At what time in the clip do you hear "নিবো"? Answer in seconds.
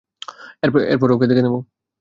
1.45-1.59